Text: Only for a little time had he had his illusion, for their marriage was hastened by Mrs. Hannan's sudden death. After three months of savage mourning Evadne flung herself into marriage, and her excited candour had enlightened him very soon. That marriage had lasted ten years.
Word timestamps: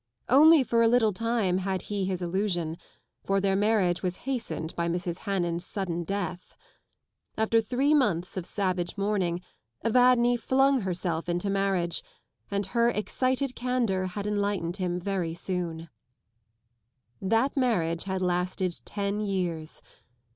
Only 0.29 0.63
for 0.63 0.81
a 0.81 0.87
little 0.87 1.13
time 1.13 1.59
had 1.59 1.83
he 1.83 2.05
had 2.05 2.11
his 2.13 2.21
illusion, 2.23 2.75
for 3.23 3.39
their 3.39 3.55
marriage 3.55 4.01
was 4.01 4.15
hastened 4.25 4.75
by 4.75 4.87
Mrs. 4.89 5.19
Hannan's 5.29 5.63
sudden 5.63 6.05
death. 6.05 6.55
After 7.37 7.61
three 7.61 7.93
months 7.93 8.35
of 8.35 8.43
savage 8.47 8.97
mourning 8.97 9.41
Evadne 9.85 10.37
flung 10.39 10.79
herself 10.81 11.29
into 11.29 11.51
marriage, 11.51 12.01
and 12.49 12.65
her 12.65 12.89
excited 12.89 13.53
candour 13.53 14.05
had 14.07 14.25
enlightened 14.25 14.77
him 14.77 14.99
very 14.99 15.35
soon. 15.35 15.87
That 17.21 17.55
marriage 17.55 18.05
had 18.05 18.23
lasted 18.23 18.81
ten 18.83 19.19
years. 19.19 19.83